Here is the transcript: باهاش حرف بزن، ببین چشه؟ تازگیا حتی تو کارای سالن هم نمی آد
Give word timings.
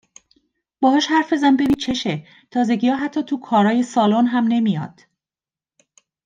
باهاش 0.81 1.07
حرف 1.07 1.33
بزن، 1.33 1.55
ببین 1.55 1.73
چشه؟ 1.75 2.27
تازگیا 2.51 2.95
حتی 2.95 3.23
تو 3.23 3.39
کارای 3.39 3.83
سالن 3.83 4.25
هم 4.27 4.47
نمی 4.47 4.77
آد 4.77 5.01